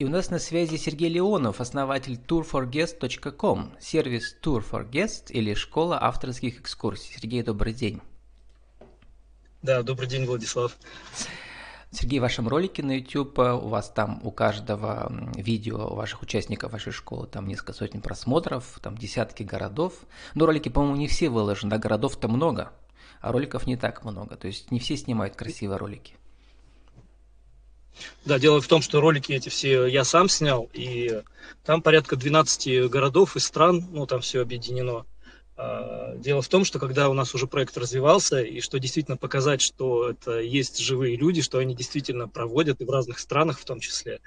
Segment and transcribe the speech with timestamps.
[0.00, 6.02] И у нас на связи Сергей Леонов, основатель tourforguest.com, сервис Tour for Guest или школа
[6.02, 7.14] авторских экскурсий.
[7.14, 8.00] Сергей, добрый день.
[9.60, 10.78] Да, добрый день, Владислав.
[11.90, 16.92] Сергей, в вашем ролике на YouTube, у вас там у каждого видео ваших участников вашей
[16.92, 19.92] школы там несколько сотен просмотров, там десятки городов.
[20.34, 22.72] Но ролики, по-моему, не все выложены, а городов-то много,
[23.20, 24.36] а роликов не так много.
[24.36, 26.14] То есть не все снимают красивые ролики.
[28.24, 31.22] Да, дело в том, что ролики эти все я сам снял, и
[31.64, 35.04] там порядка 12 городов и стран, ну, там все объединено.
[35.56, 39.60] А, дело в том, что когда у нас уже проект развивался, и что действительно показать,
[39.60, 43.80] что это есть живые люди, что они действительно проводят и в разных странах в том
[43.80, 44.20] числе,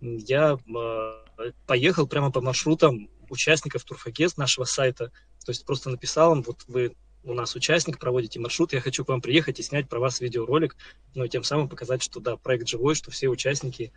[0.00, 1.24] я а,
[1.66, 5.12] поехал прямо по маршрутам участников Турфагест нашего сайта.
[5.44, 6.94] То есть просто написал им, вот вы
[7.24, 10.76] у нас участник, проводите маршрут, я хочу к вам приехать и снять про вас видеоролик,
[11.14, 13.92] ну и тем самым показать, что да, проект живой, что все участники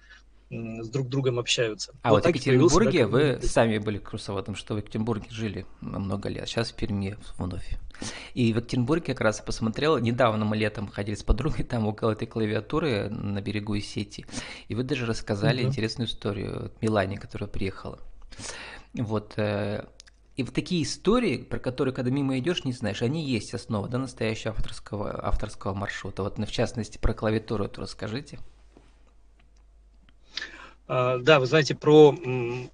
[0.51, 1.93] с друг другом общаются.
[2.01, 6.47] А вот, вот в Екатеринбурге вы сами были курсоводом, что в Екатеринбурге жили много лет,
[6.47, 7.77] сейчас в Перми вновь.
[8.33, 12.27] И в Екатеринбурге как раз посмотрел, недавно мы летом ходили с подругой там около этой
[12.27, 14.25] клавиатуры на берегу Исети,
[14.67, 15.69] и вы даже рассказали угу.
[15.69, 17.99] интересную историю Милане, которая приехала.
[18.93, 19.85] Вот, э,
[20.41, 23.97] и вот такие истории, про которые, когда мимо идешь, не знаешь, они есть основа да,
[23.97, 26.23] настоящего авторского, авторского маршрута.
[26.23, 28.39] Вот в частности про клавиатуру это расскажите.
[30.87, 32.13] А, да, вы знаете, про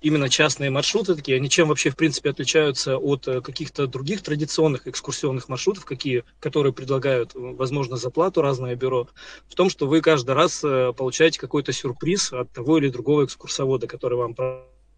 [0.01, 4.87] именно частные маршруты такие, они чем вообще, в принципе, отличаются от э, каких-то других традиционных
[4.87, 9.07] экскурсионных маршрутов, какие, которые предлагают, возможно, за плату разное бюро,
[9.47, 13.87] в том, что вы каждый раз э, получаете какой-то сюрприз от того или другого экскурсовода,
[13.87, 14.33] который вам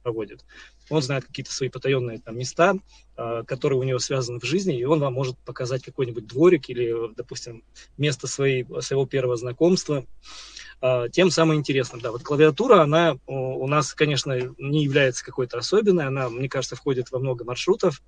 [0.02, 0.46] проводит.
[0.90, 2.76] Он знает какие-то свои потаенные там места,
[3.18, 7.14] э, которые у него связаны в жизни, и он вам может показать какой-нибудь дворик или,
[7.16, 7.64] допустим,
[7.98, 10.06] место своей, своего первого знакомства.
[10.82, 12.02] Э, тем самым интересным.
[12.02, 17.12] Да, вот клавиатура, она у нас, конечно, не является какой-то особенной, она, мне кажется, входит
[17.12, 18.02] во много маршрутов,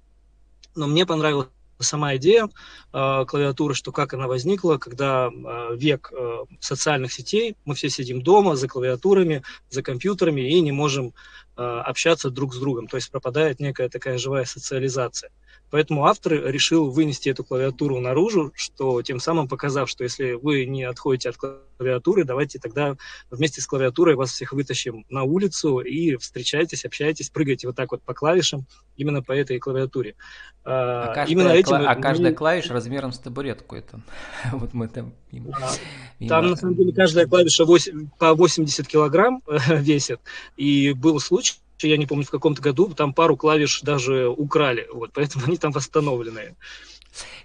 [0.75, 1.49] но мне понравилась
[1.83, 2.49] сама идея
[2.93, 8.21] э, клавиатуры, что как она возникла, когда э, век э, социальных сетей, мы все сидим
[8.21, 11.13] дома за клавиатурами, за компьютерами и не можем
[11.55, 15.31] общаться друг с другом, то есть пропадает некая такая живая социализация.
[15.71, 20.83] Поэтому автор решил вынести эту клавиатуру наружу, что тем самым показав, что если вы не
[20.83, 22.95] отходите от клавиатуры, давайте тогда
[23.29, 28.01] вместе с клавиатурой вас всех вытащим на улицу и встречайтесь, общайтесь, прыгайте вот так вот
[28.03, 28.65] по клавишам
[28.97, 30.15] именно по этой клавиатуре.
[30.63, 34.01] А, а каждая, именно этим, а каждая клавиша размером с табуретку это.
[34.51, 35.13] вот мы там...
[35.53, 40.19] А, там на самом деле каждая клавиша 8, по 80 килограмм весит.
[40.57, 41.40] И был случай,
[41.81, 45.71] я не помню, в каком-то году там пару клавиш даже украли, вот, поэтому они там
[45.71, 46.55] восстановленные.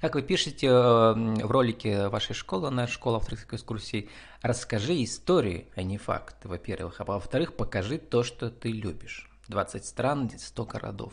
[0.01, 4.09] Как вы пишете э, в ролике вашей школы, на школа авторских экскурсий,
[4.43, 9.29] расскажи историю, а не факты, во-первых, а во-вторых, покажи то, что ты любишь.
[9.49, 11.13] 20 стран, 100 городов.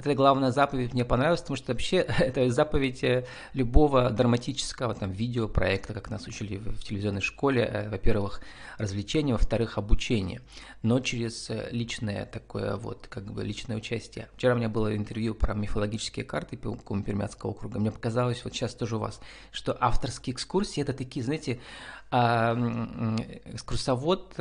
[0.00, 5.12] Вот эта главная заповедь мне понравилась, потому что вообще это заповедь э, любого драматического там
[5.12, 7.62] видеопроекта, как нас учили в телевизионной школе.
[7.70, 8.40] Э, во-первых,
[8.78, 10.40] развлечение, во-вторых, обучение,
[10.82, 14.30] но через э, личное такое вот, как бы личное участие.
[14.36, 17.78] Вчера у меня было интервью про мифологические карты Пермяцкого округа.
[17.78, 19.20] Мне показалось, вот сейчас тоже у вас,
[19.52, 21.60] что авторские экскурсии это такие, знаете,
[22.10, 22.54] а,
[23.44, 24.34] экскурсовод,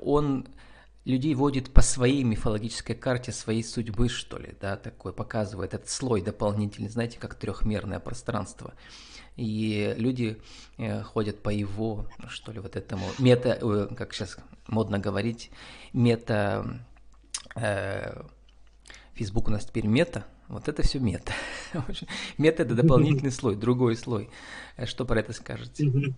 [0.00, 0.46] он
[1.04, 6.22] людей водит по своей мифологической карте своей судьбы, что ли, да, такой показывает этот слой
[6.22, 8.74] дополнительный, знаете, как трехмерное пространство.
[9.36, 10.40] И люди
[10.76, 14.36] э, ходят по его, что ли, вот этому мета, э, как сейчас
[14.68, 15.50] модно говорить,
[15.92, 16.84] мета,
[17.56, 18.22] э,
[19.14, 21.32] Facebook у нас теперь мета, вот это все мета.
[22.38, 24.28] мета это дополнительный слой, другой слой.
[24.76, 26.14] Э, что про это скажете?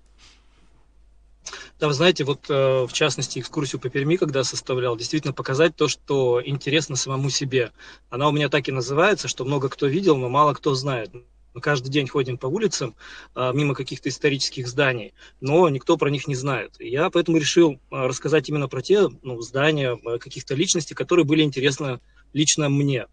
[1.81, 6.41] Вы знаете, вот э, в частности экскурсию по Перми, когда составлял, действительно показать то, что
[6.45, 7.73] интересно самому себе.
[8.11, 11.11] Она у меня так и называется, что много кто видел, но мало кто знает.
[11.53, 12.95] Мы каждый день ходим по улицам
[13.35, 16.75] э, мимо каких-то исторических зданий, но никто про них не знает.
[16.79, 22.01] Я поэтому решил э, рассказать именно про те ну, здания, каких-то личностей, которые были интересны
[22.33, 23.07] лично мне.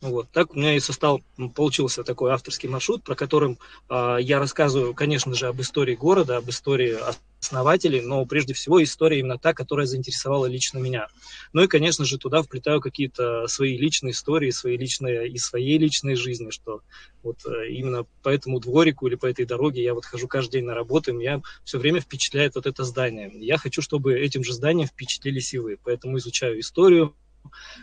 [0.00, 0.30] Вот.
[0.30, 1.22] Так у меня и состал,
[1.56, 3.58] получился такой авторский маршрут, про которым
[3.90, 6.96] э, я рассказываю, конечно же, об истории города, об истории
[7.40, 11.08] основателей, но прежде всего история именно та, которая заинтересовала лично меня.
[11.52, 16.14] Ну и, конечно же, туда вплетаю какие-то свои личные истории, свои личные и своей личной
[16.14, 16.82] жизни, что
[17.24, 20.64] вот э, именно по этому дворику или по этой дороге я вот хожу каждый день
[20.64, 23.32] на работу, и меня все время впечатляет вот это здание.
[23.34, 27.16] Я хочу, чтобы этим же зданием впечатлились и вы, поэтому изучаю историю,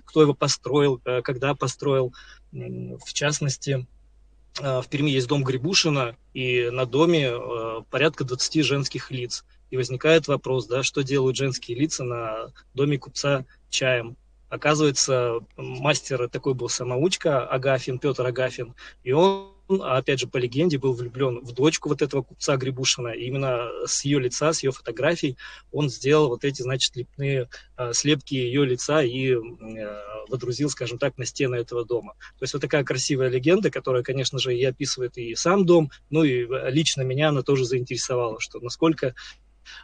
[0.06, 2.14] кто его построил, э, когда построил.
[2.52, 3.86] В частности,
[4.58, 7.34] в Перми есть дом Грибушина, и на доме
[7.90, 9.44] порядка 20 женских лиц.
[9.70, 14.16] И возникает вопрос, да, что делают женские лица на доме купца чаем.
[14.48, 18.74] Оказывается, мастер такой был самоучка Агафин, Петр Агафин,
[19.04, 23.10] и он опять же, по легенде, был влюблен в дочку вот этого купца Грибушина.
[23.10, 25.38] И именно с ее лица, с ее фотографий
[25.72, 29.38] он сделал вот эти, значит, лепные э, слепки ее лица и э,
[30.30, 32.14] водрузил, скажем так, на стены этого дома.
[32.38, 36.24] То есть вот такая красивая легенда, которая, конечно же, и описывает и сам дом, ну
[36.24, 39.16] и лично меня она тоже заинтересовала, что насколько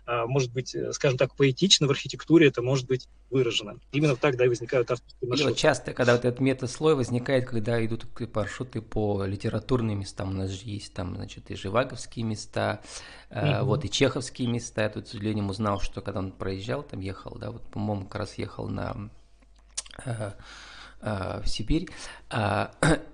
[0.05, 3.79] может быть, э, скажем так, поэтично в архитектуре это может быть выражено.
[3.91, 5.49] Именно так, да, и возникают авторские маршруты.
[5.49, 10.33] И вот часто, когда вот этот метаслой возникает, когда идут маршруты по литературным местам, у
[10.33, 12.81] нас же есть там, значит, и живаговские места,
[13.29, 13.63] mm-hmm.
[13.63, 14.83] вот, и чеховские места.
[14.83, 18.15] Я тут с удивлением узнал, что когда он проезжал, там ехал, да, вот, по-моему, как
[18.15, 19.09] раз ехал на
[20.05, 20.31] э,
[21.01, 21.89] в Сибирь,
[22.29, 22.71] а,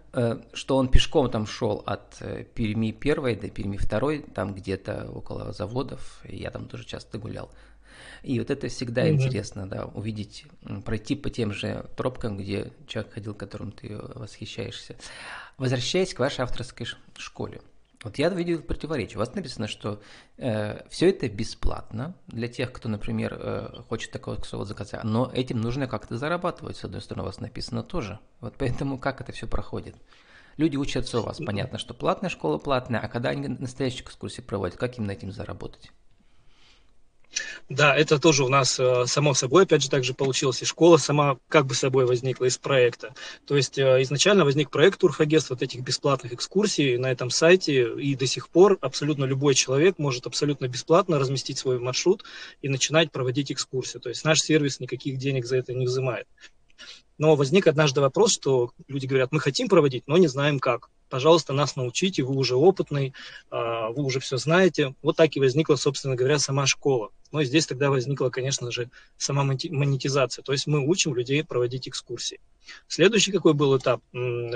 [0.53, 5.53] что он пешком там шел от э, Перми первой до Перми второй, там где-то около
[5.53, 7.51] заводов, я там тоже часто гулял.
[8.23, 9.13] И вот это всегда mm-hmm.
[9.13, 10.45] интересно, да, увидеть,
[10.85, 14.95] пройти по тем же тропкам, где человек ходил, которым ты восхищаешься.
[15.57, 16.87] Возвращаясь к вашей авторской
[17.17, 17.61] школе.
[18.07, 19.17] Вот я видел противоречие.
[19.17, 20.01] У вас написано, что
[20.37, 25.59] э, все это бесплатно для тех, кто, например, э, хочет такого вот заказать, но этим
[25.59, 28.19] нужно как-то зарабатывать, с одной стороны, у вас написано тоже.
[28.39, 29.97] Вот поэтому как это все проходит?
[30.55, 34.77] Люди учатся у вас, понятно, что платная школа платная, а когда они настоящие экскурсии проводят,
[34.77, 35.91] как им на этим заработать?
[37.69, 41.37] Да, это тоже у нас э, само собой, опять же, также получилось, и школа сама
[41.49, 43.13] как бы собой возникла из проекта.
[43.45, 48.15] То есть э, изначально возник проект Турфагест вот этих бесплатных экскурсий на этом сайте, и
[48.15, 52.23] до сих пор абсолютно любой человек может абсолютно бесплатно разместить свой маршрут
[52.61, 54.01] и начинать проводить экскурсию.
[54.01, 56.27] То есть наш сервис никаких денег за это не взимает.
[57.17, 61.53] Но возник однажды вопрос, что люди говорят, мы хотим проводить, но не знаем как пожалуйста,
[61.53, 63.13] нас научите, вы уже опытный,
[63.49, 64.95] а, вы уже все знаете.
[65.01, 67.09] Вот так и возникла, собственно говоря, сама школа.
[67.31, 70.43] Но здесь тогда возникла, конечно же, сама монетизация.
[70.43, 72.39] То есть мы учим людей проводить экскурсии.
[72.87, 74.01] Следующий какой был этап?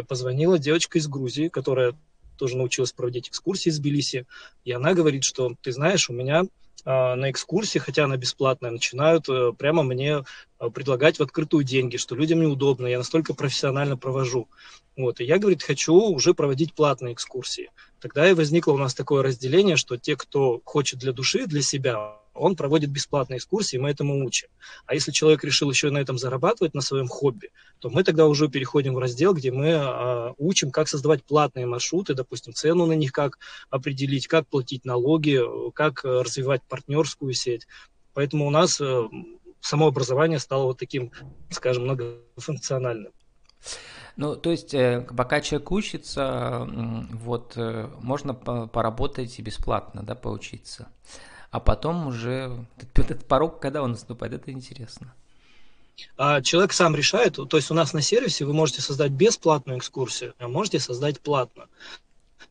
[0.07, 1.95] Позвонила девочка из Грузии, которая
[2.37, 4.25] тоже научилась проводить экскурсии из Тбилиси,
[4.65, 6.43] и она говорит, что ты знаешь, у меня
[6.85, 10.23] на экскурсии, хотя она бесплатная, начинают э, прямо мне
[10.57, 14.47] а, предлагать в открытую деньги, что людям неудобно, я настолько профессионально провожу.
[14.97, 17.69] Вот, и я, говорит, хочу уже проводить платные экскурсии.
[17.99, 22.17] Тогда и возникло у нас такое разделение, что те, кто хочет для души, для себя,
[22.41, 24.49] он проводит бесплатные экскурсии, мы этому учим.
[24.87, 28.47] А если человек решил еще на этом зарабатывать, на своем хобби, то мы тогда уже
[28.47, 33.11] переходим в раздел, где мы э, учим, как создавать платные маршруты, допустим, цену на них
[33.11, 33.37] как
[33.69, 35.39] определить, как платить налоги,
[35.73, 37.67] как развивать партнерскую сеть.
[38.15, 39.03] Поэтому у нас э,
[39.59, 41.11] само образование стало вот таким,
[41.51, 43.11] скажем, многофункциональным.
[44.17, 46.67] Ну, то есть, э, пока человек учится,
[47.11, 50.87] вот, э, можно поработать и бесплатно, да, поучиться
[51.51, 52.65] а потом уже
[52.95, 55.13] этот порог, когда он наступает, это интересно.
[56.17, 60.33] А человек сам решает, то есть у нас на сервисе вы можете создать бесплатную экскурсию,
[60.39, 61.67] а можете создать платно.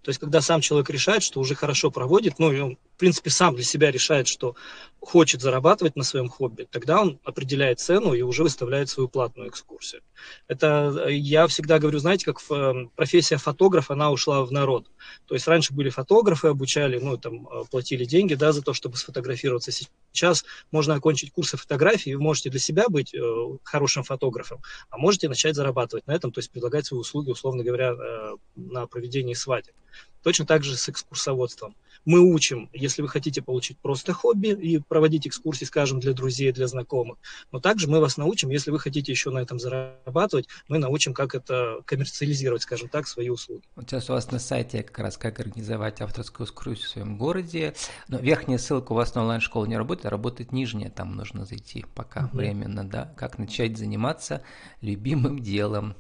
[0.03, 3.91] То есть, когда сам человек решает, что уже хорошо проводит, ну, принципе, сам для себя
[3.91, 4.55] решает, что
[5.01, 10.03] хочет зарабатывать на своем хобби, тогда он определяет цену и уже выставляет свою платную экскурсию.
[10.47, 14.91] Это я всегда говорю, знаете, как эм, профессия фотограф, она ушла в народ.
[15.27, 18.99] То есть раньше были фотографы, обучали, ну, там, э, платили деньги, да, за то, чтобы
[18.99, 19.73] сфотографироваться.
[19.73, 23.21] Сейчас можно окончить курсы фотографии, вы можете для себя быть э,
[23.65, 27.93] хорошим фотографом, а можете начать зарабатывать на этом, то есть предлагать свои услуги, условно говоря,
[27.93, 29.75] э, на проведении свадеб.
[30.23, 31.75] Точно так же с экскурсоводством.
[32.05, 36.67] Мы учим, если вы хотите получить просто хобби и проводить экскурсии, скажем, для друзей, для
[36.67, 37.19] знакомых,
[37.53, 41.35] но также мы вас научим, если вы хотите еще на этом зарабатывать, мы научим, как
[41.35, 43.63] это коммерциализировать, скажем так, свои услуги.
[43.77, 47.75] Вот сейчас у вас на сайте как раз как организовать авторскую экскурсию в своем городе,
[48.09, 51.85] но верхняя ссылка у вас на онлайн-школу не работает, а работает нижняя, там нужно зайти
[51.95, 52.39] пока угу.
[52.39, 54.43] временно, да, как начать заниматься
[54.81, 55.97] любимым делом,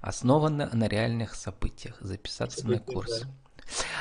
[0.00, 3.20] основано на реальных событиях, записаться События, на курс.
[3.20, 3.28] Да.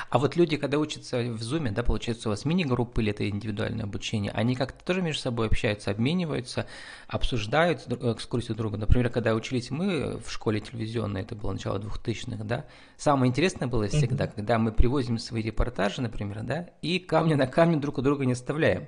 [0.09, 3.85] А вот люди, когда учатся в Zoom, да, получается, у вас мини-группы или это индивидуальное
[3.85, 6.67] обучение, они как-то тоже между собой общаются, обмениваются,
[7.07, 8.77] обсуждают экскурсию друга.
[8.77, 12.65] Например, когда учились мы в школе телевизионной, это было начало 2000-х, да,
[12.97, 14.35] самое интересное было всегда, mm-hmm.
[14.35, 18.33] когда мы привозим свои репортажи, например, да, и камня на камень друг у друга не
[18.33, 18.87] оставляем.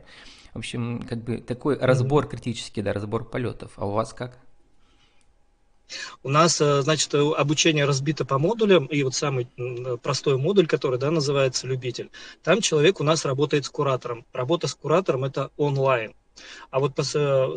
[0.54, 3.74] В общем, как бы такой разбор критический, да, разбор полетов.
[3.76, 4.40] А у вас как?
[6.24, 9.48] У нас, э, значит, обучение разбито по модулям, и вот самый
[10.02, 12.10] простой модуль, который, да, называется «Любитель»,
[12.44, 14.26] там человек у нас работает с куратором.
[14.34, 16.14] Работа с куратором– это онлайн.
[16.70, 16.94] А вот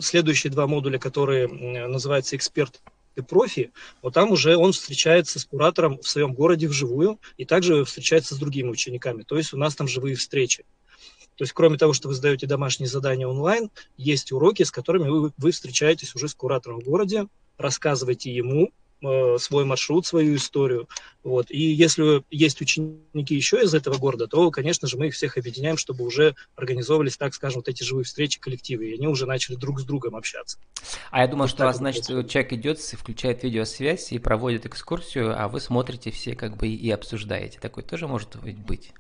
[0.02, 2.80] следующие два модуля, которые называются «Эксперт»
[3.28, 8.34] профи, вот там уже он встречается с куратором в своем городе вживую и также встречается
[8.34, 9.22] с другими учениками.
[9.24, 10.64] То есть у нас там живые встречи.
[11.36, 15.32] То есть, кроме того, что вы сдаете домашние задания онлайн, есть уроки, с которыми вы,
[15.36, 17.26] вы встречаетесь уже с куратором в городе,
[17.60, 18.70] рассказываете ему
[19.02, 20.88] э, свой маршрут, свою историю.
[21.22, 21.50] Вот.
[21.50, 25.76] И если есть ученики еще из этого города, то, конечно же, мы их всех объединяем,
[25.76, 29.80] чтобы уже организовывались, так скажем, вот эти живые встречи, коллективы, и они уже начали друг
[29.80, 30.58] с другом общаться.
[31.10, 35.40] А я думаю, вот что у вас, значит, человек идет, включает видеосвязь и проводит экскурсию,
[35.40, 37.58] а вы смотрите все как бы и обсуждаете.
[37.60, 38.92] Такой тоже может быть?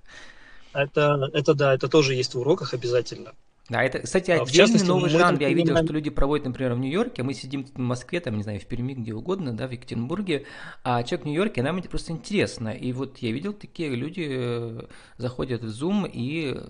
[0.72, 3.32] Это, это да, это тоже есть в уроках обязательно.
[3.70, 5.40] Да, это, кстати, а, отдельный частности, новый жанр.
[5.40, 8.58] Я видел, что люди проводят, например, в Нью-Йорке, мы сидим в Москве, там, не знаю,
[8.58, 10.44] в Перми, где угодно, да, в Екатеринбурге,
[10.82, 12.70] а человек в Нью-Йорке, нам это просто интересно.
[12.70, 14.82] И вот я видел, такие люди э,
[15.18, 16.64] заходят в Zoom и э,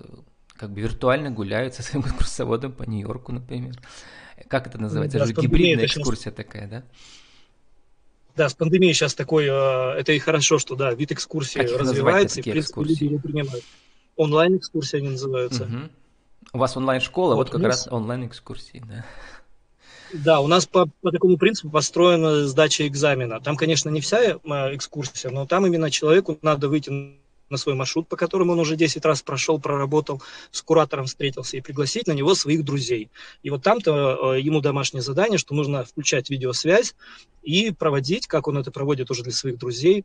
[0.56, 3.76] как бы виртуально гуляют со своим экскурсоводом по Нью-Йорку, например.
[4.48, 5.16] Как это называется?
[5.16, 6.34] Да, это же гибридная экскурсия сейчас...
[6.34, 6.84] такая, да?
[8.36, 12.40] Да, с пандемией сейчас такой, э, это и хорошо, что, да, вид экскурсии как развивается,
[12.40, 12.92] и, в принципе, экскурсии?
[12.92, 13.64] люди его принимают.
[14.16, 15.64] Онлайн-экскурсии они называются.
[15.64, 15.88] Угу.
[16.52, 19.04] У вас онлайн-школа, вот, вот как раз онлайн-экскурсии, да.
[20.12, 23.40] Да, у нас по, по такому принципу построена сдача экзамена.
[23.40, 24.36] Там, конечно, не вся э,
[24.74, 26.90] экскурсия, но там именно человеку надо выйти
[27.50, 31.60] на свой маршрут, по которому он уже 10 раз прошел, проработал, с куратором встретился, и
[31.60, 33.10] пригласить на него своих друзей.
[33.42, 36.94] И вот там-то э, ему домашнее задание, что нужно включать видеосвязь
[37.42, 40.04] и проводить, как он это проводит уже для своих друзей,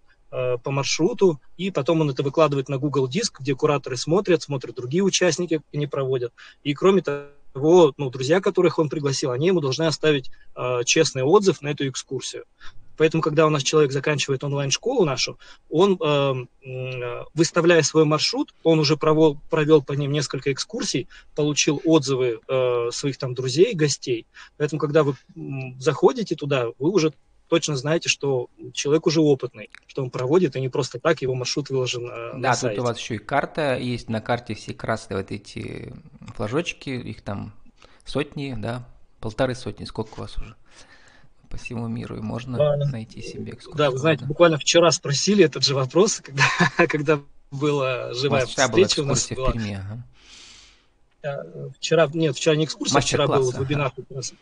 [0.63, 5.03] по маршруту, и потом он это выкладывает на Google Диск, где кураторы смотрят, смотрят другие
[5.03, 6.33] участники, как они проводят.
[6.63, 11.61] И кроме того, ну, друзья, которых он пригласил, они ему должны оставить э, честный отзыв
[11.61, 12.43] на эту экскурсию.
[12.97, 15.37] Поэтому, когда у нас человек заканчивает онлайн-школу нашу,
[15.69, 22.39] он, э, выставляя свой маршрут, он уже провел, провел по ним несколько экскурсий, получил отзывы
[22.47, 24.25] э, своих там друзей, гостей.
[24.57, 25.15] Поэтому, когда вы
[25.79, 27.13] заходите туда, вы уже
[27.47, 31.69] точно знаете, что человек уже опытный, что он проводит, и не просто так его маршрут
[31.69, 32.39] выложен э, да, на.
[32.39, 35.93] Да, тут у вас еще и карта есть, на карте все красные вот эти
[36.35, 37.53] флажочки, их там
[38.05, 38.87] сотни, да,
[39.19, 40.55] полторы сотни, сколько у вас уже?
[41.47, 43.77] по всему миру, и можно да, найти себе экскурсию.
[43.77, 46.43] Да, вы знаете, буквально вчера спросили этот же вопрос, когда,
[46.87, 47.21] когда
[47.51, 49.51] была живая встреча у нас была.
[49.51, 50.03] В Перми, ага.
[51.25, 53.59] Э, вчера, нет, вчера не экскурсия, вчера был ага.
[53.59, 53.91] вебинар,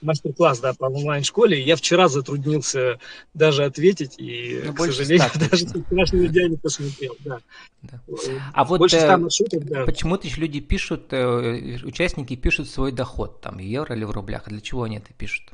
[0.02, 1.62] мастер-класс, да, по онлайн-школе.
[1.62, 3.00] Я вчера затруднился
[3.34, 7.40] даже ответить, и, ну, к сожалению, даже вчерашнего дня не посмотрел, да.
[7.82, 8.00] да.
[8.54, 9.86] А вот больше э, маршрутов, да.
[9.86, 14.44] почему-то еще люди пишут, э, участники пишут свой доход, там, в евро или в рублях.
[14.46, 15.46] А для чего они это пишут?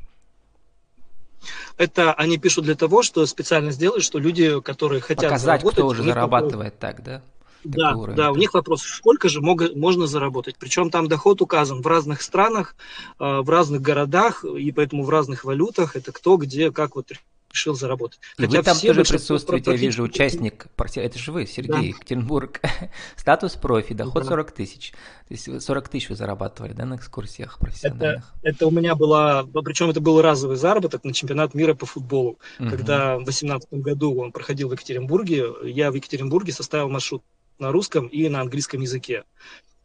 [1.78, 6.04] Это они пишут для того, что специально сделать, что люди, которые хотят Показать, кто уже
[6.04, 7.22] зарабатывает так, да?
[7.64, 8.18] Да, уровень.
[8.18, 10.56] да, у них вопрос, сколько же мог, можно заработать.
[10.58, 12.76] Причем там доход указан в разных странах,
[13.20, 15.96] э, в разных городах, и поэтому в разных валютах.
[15.96, 17.12] Это кто, где, как вот
[17.52, 18.20] решил заработать.
[18.38, 21.80] И Хотя вы там тоже присутствуете, я вижу, участник, это же вы, Сергей, да.
[21.80, 22.62] Екатеринбург,
[23.16, 24.30] статус профи, доход да.
[24.30, 24.92] 40 тысяч.
[25.28, 28.34] То есть 40 тысяч вы зарабатывали, да, на экскурсиях профессиональных?
[28.42, 32.40] Это, это у меня была, причем это был разовый заработок на чемпионат мира по футболу.
[32.60, 32.70] Угу.
[32.70, 37.24] Когда в 2018 году он проходил в Екатеринбурге, я в Екатеринбурге составил маршрут
[37.60, 39.24] на русском и на английском языке.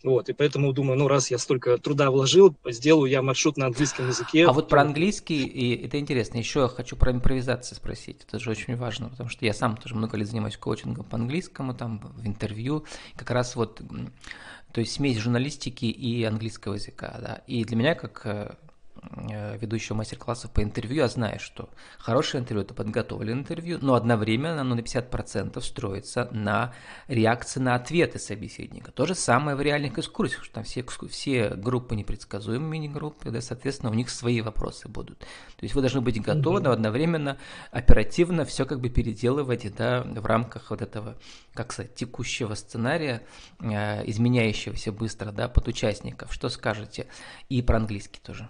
[0.04, 4.06] Вот, и поэтому думаю, ну, раз я столько труда вложил, сделаю я маршрут на английском
[4.06, 4.44] языке.
[4.46, 8.50] А вот про английский, и это интересно, еще я хочу про импровизацию спросить, это же
[8.50, 12.26] очень важно, потому что я сам тоже много лет занимаюсь коучингом по английскому, там, в
[12.26, 12.84] интервью,
[13.16, 13.80] как раз вот,
[14.74, 18.56] то есть смесь журналистики и английского языка, да, и для меня, как э,
[19.60, 21.68] ведущего мастер-классов по интервью, я знаю, что
[21.98, 26.72] хорошее интервью– это подготовленное интервью, но одновременно оно на 50% строится на
[27.08, 28.92] реакции на ответы собеседника.
[28.92, 33.90] То же самое в реальных экскурсиях, что там все, все группы непредсказуемые мини-группы, да, соответственно,
[33.90, 35.18] у них свои вопросы будут.
[35.20, 37.38] То есть вы должны быть готовы, но одновременно
[37.70, 41.16] оперативно все как бы переделывать да, в рамках вот этого,
[41.52, 43.22] как сказать, текущего сценария,
[43.60, 46.32] э, изменяющегося быстро да, под участников.
[46.32, 47.06] Что скажете?
[47.48, 48.48] И про английский тоже.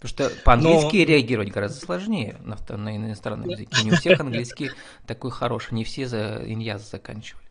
[0.00, 1.04] Потому что по-английски Но...
[1.04, 3.84] реагировать гораздо сложнее на, на иностранном языке.
[3.84, 4.70] Не у всех английский
[5.06, 7.44] такой хороший, не все за иньяз заканчивали.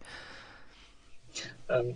[1.68, 1.96] Эм,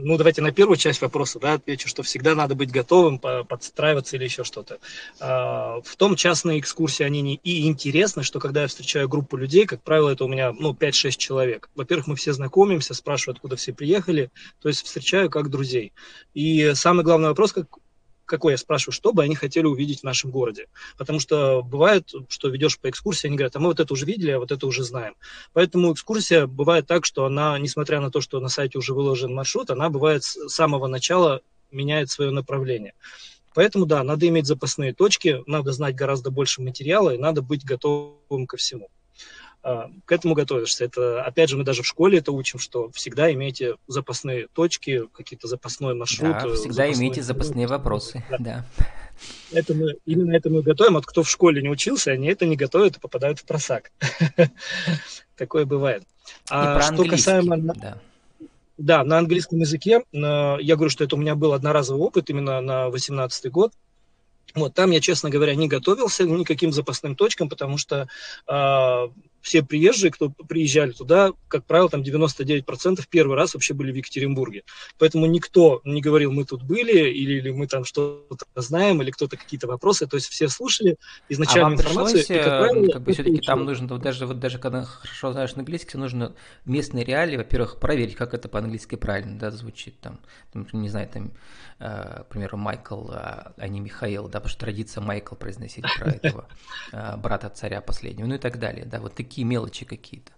[0.00, 4.24] ну, давайте на первую часть вопроса да, отвечу, что всегда надо быть готовым подстраиваться или
[4.24, 4.78] еще что-то.
[5.20, 9.64] А, в том частные экскурсии, они не и интересны, что когда я встречаю группу людей,
[9.66, 11.70] как правило, это у меня ну, 5-6 человек.
[11.76, 14.30] Во-первых, мы все знакомимся, спрашиваю, откуда все приехали,
[14.60, 15.92] то есть встречаю как друзей.
[16.34, 17.66] И самый главный вопрос, как
[18.24, 20.66] какой я спрашиваю, что бы они хотели увидеть в нашем городе.
[20.96, 24.30] Потому что бывает, что ведешь по экскурсии, они говорят, а мы вот это уже видели,
[24.30, 25.14] а вот это уже знаем.
[25.52, 29.70] Поэтому экскурсия бывает так, что она, несмотря на то, что на сайте уже выложен маршрут,
[29.70, 32.94] она бывает с самого начала меняет свое направление.
[33.54, 38.46] Поэтому, да, надо иметь запасные точки, надо знать гораздо больше материала и надо быть готовым
[38.46, 38.88] ко всему.
[39.64, 40.84] А, к этому готовишься.
[40.84, 45.46] Это, опять же, мы даже в школе это учим, что всегда имейте запасные точки, какие-то
[45.46, 46.32] запасной маршрут.
[46.32, 46.94] Да, всегда запасной...
[46.94, 48.38] имейте запасные вопросы, да.
[48.38, 48.66] да.
[49.52, 50.94] Это мы, именно это мы готовим.
[50.94, 53.92] Вот кто в школе не учился, они это не готовят и попадают в просак.
[55.36, 56.02] Такое бывает.
[56.50, 57.56] А что касаемо...
[57.58, 57.98] Да.
[58.78, 60.02] Да, на английском языке.
[60.12, 63.72] Я говорю, что это у меня был одноразовый опыт именно на 18 год.
[64.54, 68.08] Вот там я, честно говоря, не готовился никаким запасным точкам, потому что
[68.48, 69.08] э,
[69.42, 74.62] все приезжие, кто приезжали туда, как правило, там 99% первый раз вообще были в Екатеринбурге.
[74.98, 79.36] Поэтому никто не говорил, мы тут были, или, или мы там что-то знаем, или кто-то
[79.36, 80.06] какие-то вопросы.
[80.06, 80.96] То есть все слушали
[81.28, 82.24] изначально а вам информацию.
[82.24, 85.32] Пришлось, и, как правило, как бы все-таки там нужно, вот даже, вот даже когда хорошо
[85.32, 86.34] знаешь английский, нужно
[86.64, 89.98] местные реалии, во-первых, проверить, как это по-английски правильно да, звучит.
[90.00, 90.20] Там,
[90.52, 91.32] там, не знаю, там,
[91.80, 96.10] э, к примеру, Майкл, а, а не Михаил, да, потому что традиция Майкл произносить про
[96.22, 96.48] этого
[96.92, 98.84] э, брата царя последнего, ну и так далее.
[98.86, 100.30] Да, вот такие такие мелочи какие-то?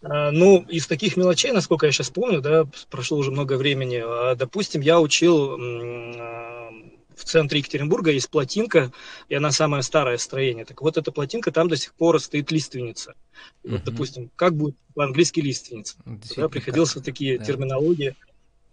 [0.00, 4.02] А, ну, из таких мелочей, насколько я сейчас помню, да, прошло уже много времени.
[4.02, 6.70] А, допустим, я учил а,
[7.14, 8.92] в центре Екатеринбурга есть плотинка,
[9.28, 10.64] и она самое старое строение.
[10.64, 13.14] Так вот, эта плотинка, там до сих пор стоит лиственница.
[13.62, 15.96] И вот, допустим, как будет по-английски лиственница?
[16.36, 17.44] Да, приходилось вот такие да.
[17.44, 18.16] терминологии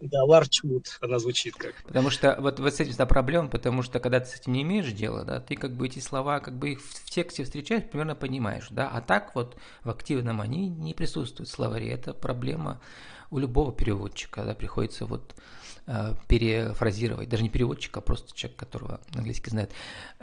[0.01, 1.75] да, Larchwood она звучит как.
[1.83, 4.61] Потому что вот, вот с этим да, проблема, потому что когда ты с этим не
[4.63, 7.83] имеешь дела, да, ты как бы эти слова, как бы их в, в тексте встречаешь,
[7.83, 11.89] примерно понимаешь, да, а так вот в активном они не присутствуют в словаре.
[11.91, 12.81] Это проблема
[13.31, 15.33] у любого переводчика, да, приходится вот
[15.87, 19.71] э, перефразировать, даже не переводчик, а просто человек, которого английский знает.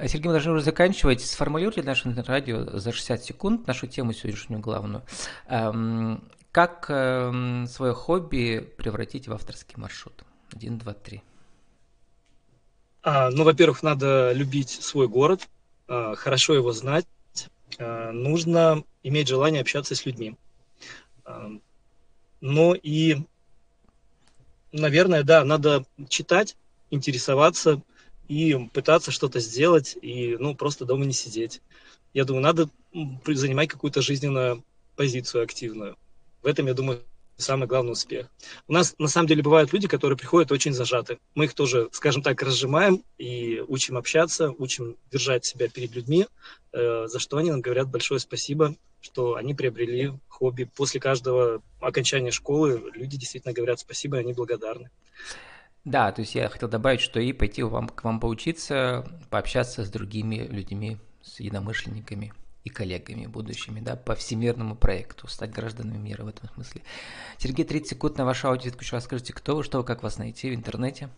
[0.07, 1.23] Сергей, мы должны уже заканчивать.
[1.23, 5.02] Сформулируйте наше радио за 60 секунд, нашу тему сегодняшнюю главную.
[5.49, 10.23] Эм, как э, свое хобби превратить в авторский маршрут?
[10.52, 11.23] Один, два, три.
[13.02, 15.49] А, ну, во-первых, надо любить свой город,
[15.88, 17.06] а, хорошо его знать.
[17.78, 20.37] А, нужно иметь желание общаться с людьми.
[21.25, 21.50] А,
[22.42, 23.16] ну и,
[24.73, 26.56] наверное, да, надо читать,
[26.90, 27.82] интересоваться
[28.28, 31.62] и пытаться что-то сделать, и ну, просто дома не сидеть.
[32.12, 32.68] Я думаю, надо
[33.26, 34.62] занимать какую-то жизненную
[34.97, 35.97] позицию активную.
[36.43, 37.02] В этом, я думаю,
[37.37, 38.28] самый главный успех.
[38.69, 41.19] У нас, на самом деле, бывают люди, которые приходят очень зажаты.
[41.35, 46.26] Мы их тоже, скажем так, разжимаем и учим общаться, учим держать себя перед людьми,
[46.73, 50.65] э, за что они нам говорят большое спасибо, что они приобрели хобби.
[50.65, 54.91] После каждого окончания школы люди действительно говорят спасибо, и они благодарны.
[55.85, 59.91] Да, то есть я хотел добавить, что и пойти вам, к вам поучиться, пообщаться с
[59.91, 62.33] другими людьми, с единомышленниками
[62.64, 66.82] и коллегами будущими, да, по всемирному проекту, стать гражданами мира в этом смысле.
[67.38, 68.82] Сергей, 30 секунд на вашу аудиовизитку.
[68.82, 71.08] Еще расскажите, кто вы, что вы, как вас найти в интернете?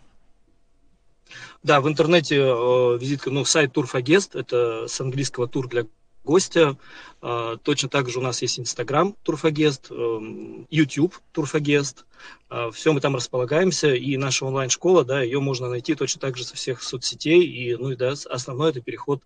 [1.63, 5.87] Да, в интернете э, визитка, ну, сайт Турфагест, это с английского тур для
[6.25, 6.77] гостя.
[7.23, 12.07] Э, точно так же у нас есть Инстаграм Турфагест, э, YouTube Турфагест.
[12.51, 16.45] Э, все мы там располагаемся, и наша онлайн-школа, да, ее можно найти точно так же
[16.45, 19.23] со всех соцсетей, и, ну и да, основной это переход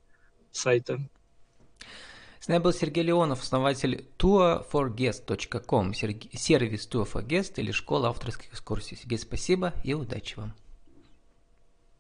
[0.50, 1.00] сайта.
[2.48, 8.96] С нами был Сергей Леонов, основатель tourforguest.com, сервис Tour for Guest или школа авторских экскурсий.
[8.96, 10.54] Сергей, спасибо и удачи вам.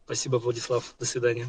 [0.06, 0.94] Спасибо, Владислав.
[0.98, 1.48] До свидания.